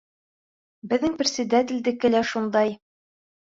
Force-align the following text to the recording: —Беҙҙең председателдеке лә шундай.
—Беҙҙең 0.93 1.13
председателдеке 1.21 2.13
лә 2.17 2.25
шундай. 2.33 2.77